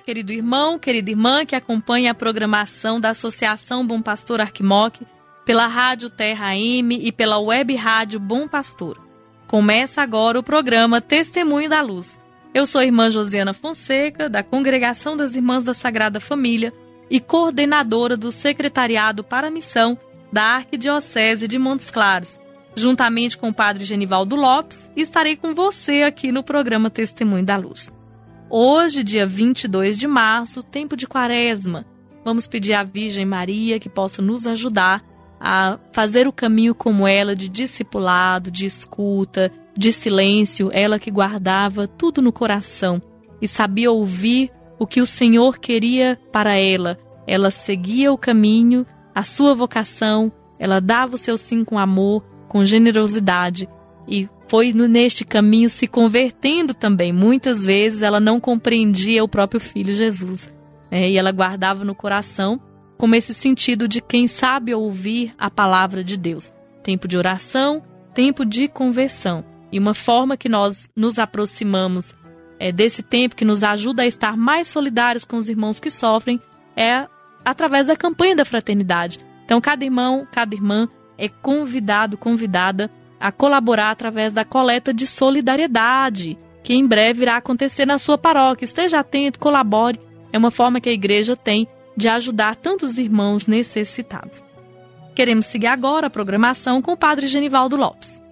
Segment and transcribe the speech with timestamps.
[0.00, 5.00] Querido irmão, querida irmã que acompanha a programação da Associação Bom Pastor Arquimoc
[5.44, 8.98] pela Rádio Terra M e pela Web Rádio Bom Pastor.
[9.46, 12.20] Começa agora o programa Testemunho da Luz.
[12.52, 16.72] Eu sou a irmã Josiana Fonseca, da Congregação das Irmãs da Sagrada Família
[17.10, 19.98] e coordenadora do Secretariado para a Missão
[20.32, 22.38] da Arquidiocese de Montes Claros.
[22.74, 27.92] Juntamente com o Padre Genivaldo Lopes, estarei com você aqui no programa Testemunho da Luz.
[28.52, 31.86] Hoje, dia 22 de março, tempo de quaresma.
[32.24, 35.04] Vamos pedir à Virgem Maria que possa nos ajudar
[35.38, 41.86] a fazer o caminho como ela, de discipulado, de escuta, de silêncio, ela que guardava
[41.86, 43.00] tudo no coração
[43.40, 46.98] e sabia ouvir o que o Senhor queria para ela.
[47.28, 52.64] Ela seguia o caminho, a sua vocação, ela dava o seu sim com amor, com
[52.64, 53.68] generosidade
[54.06, 57.12] e foi neste caminho se convertendo também.
[57.12, 60.52] Muitas vezes ela não compreendia o próprio filho Jesus.
[60.90, 61.08] né?
[61.08, 62.60] e ela guardava no coração
[62.98, 66.52] como esse sentido de quem sabe ouvir a palavra de Deus.
[66.82, 67.82] Tempo de oração,
[68.12, 69.44] tempo de conversão.
[69.72, 72.14] E uma forma que nós nos aproximamos
[72.58, 76.40] é, desse tempo que nos ajuda a estar mais solidários com os irmãos que sofrem
[76.76, 77.06] é
[77.44, 79.18] através da campanha da fraternidade.
[79.44, 86.38] Então, cada irmão, cada irmã é convidado, convidada a colaborar através da coleta de solidariedade,
[86.62, 88.64] que em breve irá acontecer na sua paróquia.
[88.64, 90.00] Esteja atento, colabore.
[90.32, 94.42] É uma forma que a igreja tem de ajudar tantos irmãos necessitados.
[95.14, 98.22] Queremos seguir agora a programação com o Padre Genivaldo Lopes.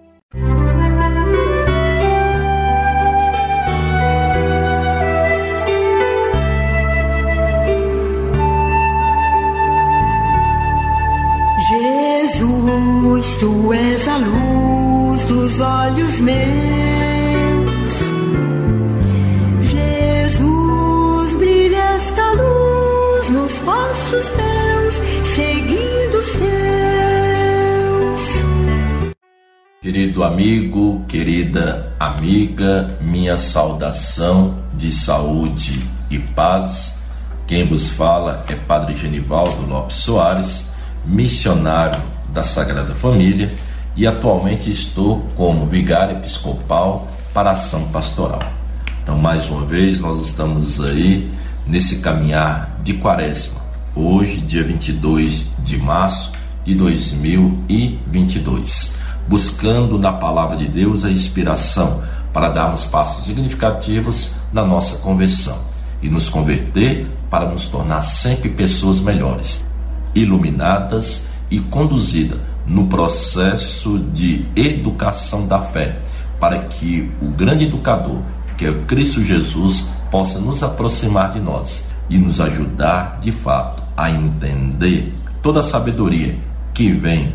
[16.09, 17.91] Olhos meus.
[19.69, 24.95] Jesus, brilha esta luz nos passos teus,
[25.35, 26.49] seguindo os teus.
[29.81, 36.97] Querido amigo, querida amiga, minha saudação de saúde e paz.
[37.47, 40.67] Quem vos fala é Padre Genivaldo Lopes Soares,
[41.05, 41.99] missionário
[42.31, 43.51] da Sagrada Família
[43.95, 48.43] e atualmente estou como vigário episcopal para ação pastoral.
[49.03, 51.29] Então, mais uma vez, nós estamos aí
[51.65, 53.59] nesse caminhar de quaresma.
[53.95, 56.31] Hoje, dia 22 de março
[56.63, 58.95] de 2022,
[59.27, 65.57] buscando na palavra de Deus a inspiração para darmos passos significativos na nossa conversão
[66.01, 69.63] e nos converter para nos tornar sempre pessoas melhores,
[70.13, 75.97] iluminadas e conduzidas no processo de educação da fé,
[76.39, 78.19] para que o grande educador,
[78.55, 83.81] que é o Cristo Jesus, possa nos aproximar de nós e nos ajudar de fato
[83.97, 86.37] a entender toda a sabedoria
[86.73, 87.33] que vem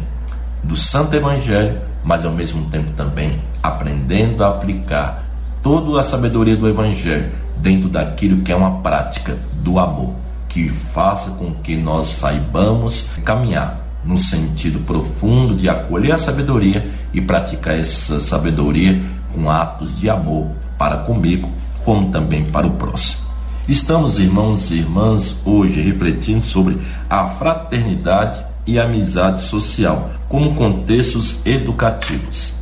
[0.63, 5.25] do Santo Evangelho, mas ao mesmo tempo também aprendendo a aplicar
[5.63, 10.15] toda a sabedoria do Evangelho dentro daquilo que é uma prática do amor,
[10.49, 17.21] que faça com que nós saibamos caminhar no sentido profundo de acolher a sabedoria e
[17.21, 19.03] praticar essa sabedoria
[19.33, 21.51] com atos de amor para comigo,
[21.85, 23.25] como também para o próximo.
[23.67, 26.79] Estamos, irmãos e irmãs, hoje refletindo sobre
[27.09, 32.55] a fraternidade e amizade social como contextos educativos.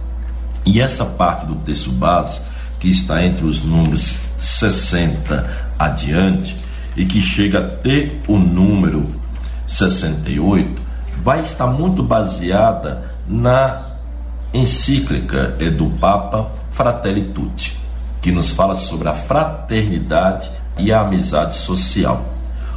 [0.64, 2.42] E essa parte do texto base,
[2.78, 6.56] que está entre os números 60 adiante
[6.96, 9.04] e que chega a ter o número
[9.66, 10.81] 68,
[11.22, 13.92] vai estar muito baseada na
[14.52, 17.80] encíclica é do Papa Fratelli Tutti.
[18.20, 20.48] que nos fala sobre a fraternidade
[20.78, 22.24] e a amizade social.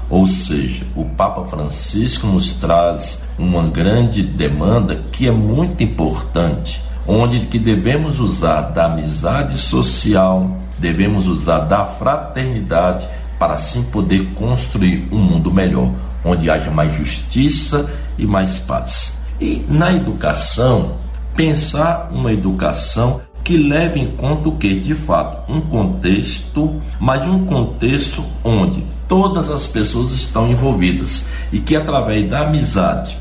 [0.10, 7.42] Ou seja, o Papa Francisco nos traz uma grande demanda que é muito importante, onde
[7.42, 10.50] que devemos usar da amizade social,
[10.80, 13.08] devemos usar da fraternidade
[13.38, 15.92] para assim poder construir um mundo melhor,
[16.26, 19.24] onde haja mais justiça e mais paz.
[19.40, 20.98] E na educação,
[21.36, 27.46] pensar uma educação que leve em conta o que, de fato, um contexto, mas um
[27.46, 33.16] contexto onde todas as pessoas estão envolvidas e que através da amizade,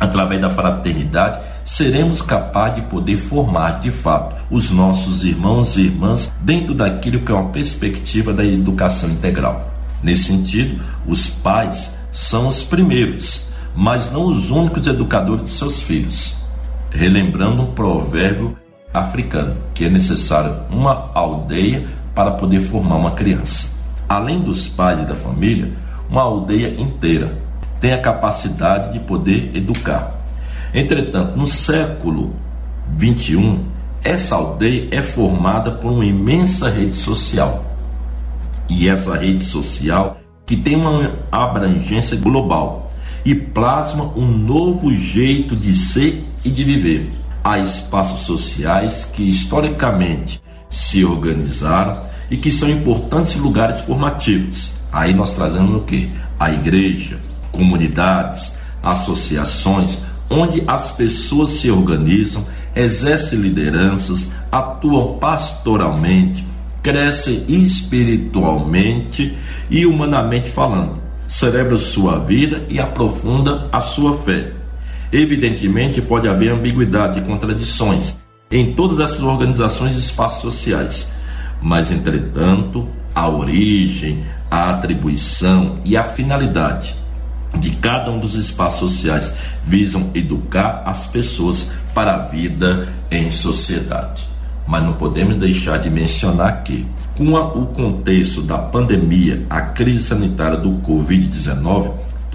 [0.00, 6.32] através da fraternidade, seremos capazes de poder formar de fato os nossos irmãos e irmãs
[6.40, 9.72] dentro daquilo que é uma perspectiva da educação integral.
[10.02, 16.36] Nesse sentido, os pais são os primeiros, mas não os únicos educadores de seus filhos.
[16.88, 18.56] Relembrando um provérbio
[18.94, 21.84] africano, que é necessário uma aldeia
[22.14, 23.76] para poder formar uma criança.
[24.08, 25.72] Além dos pais e da família,
[26.08, 27.36] uma aldeia inteira
[27.80, 30.14] tem a capacidade de poder educar.
[30.72, 32.32] Entretanto, no século
[32.96, 33.64] 21,
[34.04, 37.64] essa aldeia é formada por uma imensa rede social.
[38.68, 42.88] E essa rede social que tem uma abrangência global
[43.24, 47.10] e plasma um novo jeito de ser e de viver
[47.44, 52.00] há espaços sociais que historicamente se organizaram
[52.30, 54.78] e que são importantes lugares formativos.
[54.90, 56.10] Aí nós trazemos o que?
[56.40, 57.20] A igreja,
[57.52, 59.98] comunidades, associações,
[60.30, 66.44] onde as pessoas se organizam, exercem lideranças, atuam pastoralmente,
[66.84, 69.34] crescem espiritualmente
[69.70, 74.52] e humanamente falando, celebram sua vida e aprofundam a sua fé.
[75.10, 81.16] Evidentemente, pode haver ambiguidade e contradições em todas essas organizações e espaços sociais,
[81.62, 86.94] mas, entretanto, a origem, a atribuição e a finalidade
[87.58, 89.34] de cada um dos espaços sociais
[89.64, 94.33] visam educar as pessoas para a vida em sociedade.
[94.66, 100.56] Mas não podemos deixar de mencionar que, com o contexto da pandemia, a crise sanitária
[100.56, 101.90] do Covid-19,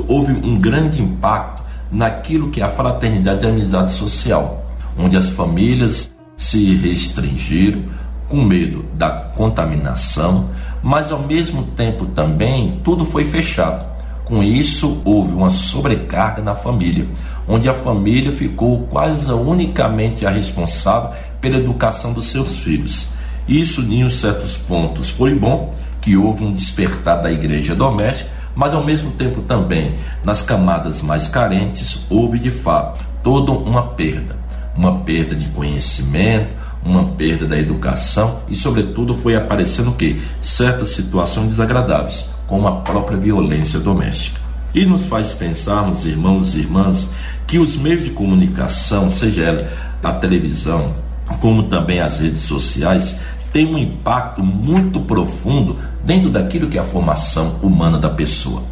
[0.07, 4.65] houve um grande impacto naquilo que é a fraternidade e a amizade social,
[4.97, 7.83] onde as famílias se restringiram
[8.29, 10.49] com medo da contaminação,
[10.83, 13.85] mas ao mesmo tempo também tudo foi fechado.
[14.29, 17.07] Com isso, houve uma sobrecarga na família,
[17.47, 23.09] onde a família ficou quase unicamente a responsável pela educação dos seus filhos.
[23.47, 28.85] Isso, em certos pontos, foi bom, que houve um despertar da igreja doméstica, mas ao
[28.85, 34.35] mesmo tempo também nas camadas mais carentes houve de fato toda uma perda,
[34.75, 36.55] uma perda de conhecimento,
[36.85, 42.81] uma perda da educação e sobretudo foi aparecendo o que certas situações desagradáveis, como a
[42.81, 44.42] própria violência doméstica.
[44.74, 47.12] E nos faz pensarmos, irmãos e irmãs,
[47.48, 49.72] que os meios de comunicação, seja ela
[50.04, 50.96] a televisão,
[51.40, 53.19] como também as redes sociais,
[53.54, 58.63] tem um impacto muito profundo dentro daquilo que é a formação humana da pessoa.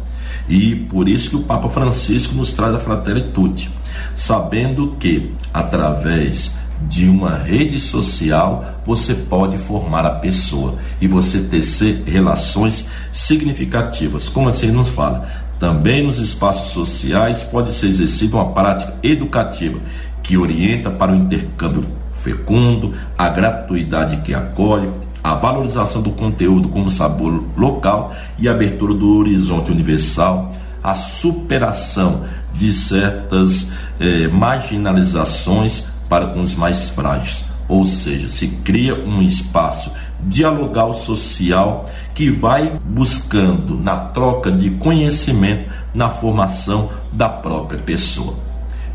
[0.48, 3.70] E por isso que o Papa Francisco nos traz a Fratelli Tutti,
[4.16, 12.04] sabendo que através de uma rede social você pode formar a pessoa e você tecer
[12.06, 14.28] relações significativas.
[14.28, 15.28] Como assim nos fala?
[15.58, 19.80] Também nos espaços sociais pode ser exercida uma prática educativa
[20.22, 24.90] que orienta para o intercâmbio fecundo, a gratuidade que acolhe,
[25.22, 32.24] a valorização do conteúdo como sabor local e a abertura do horizonte universal, a superação
[32.52, 37.44] de certas eh, marginalizações para com os mais frágeis.
[37.68, 41.84] Ou seja, se cria um espaço dialogal social
[42.14, 48.34] que vai buscando na troca de conhecimento, na formação da própria pessoa.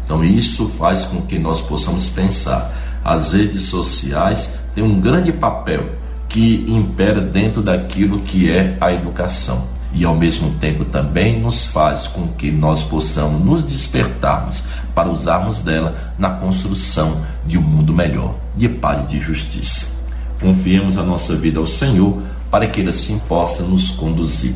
[0.04, 5.92] Então, isso faz com que nós possamos pensar as redes sociais têm um grande papel
[6.30, 12.08] que impera dentro daquilo que é a educação e ao mesmo tempo também nos faz
[12.08, 14.64] com que nós possamos nos despertarmos
[14.96, 19.94] para usarmos dela na construção de um mundo melhor, de paz e de justiça.
[20.42, 24.56] Confiemos a nossa vida ao Senhor para que Ele assim possa nos conduzir.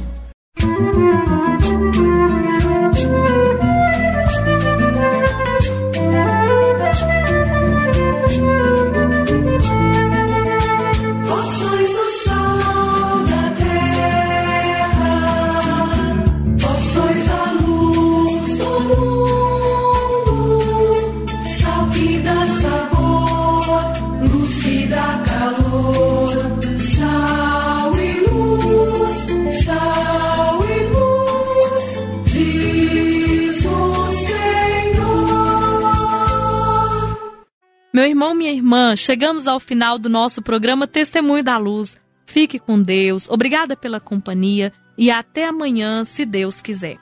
[38.18, 41.96] Irmão, minha irmã, chegamos ao final do nosso programa Testemunho da Luz.
[42.26, 46.98] Fique com Deus, obrigada pela companhia e até amanhã, se Deus quiser.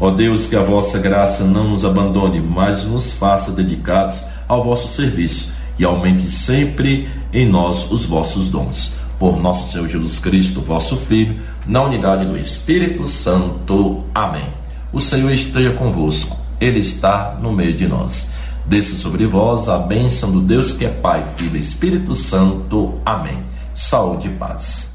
[0.00, 4.88] Ó Deus, que a vossa graça não nos abandone, mas nos faça dedicados ao vosso
[4.88, 8.94] serviço e aumente sempre em nós os vossos dons.
[9.18, 14.02] Por nosso Senhor Jesus Cristo, vosso Filho, na unidade do Espírito Santo.
[14.14, 14.48] Amém.
[14.94, 18.32] O Senhor esteja convosco, Ele está no meio de nós.
[18.66, 23.00] Desça sobre vós a bênção do Deus que é Pai, Filho e Espírito Santo.
[23.04, 23.44] Amém.
[23.74, 24.92] Saúde e paz.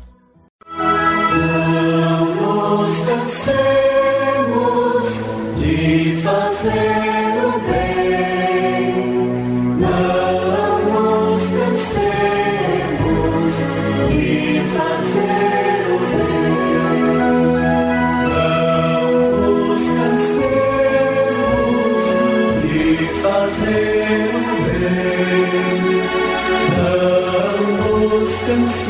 [28.48, 28.88] descansemos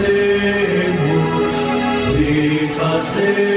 [2.19, 3.56] e fazer.